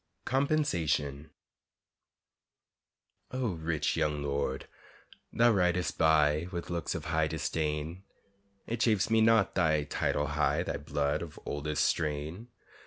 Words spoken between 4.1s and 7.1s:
lord, thou ridest by With looks of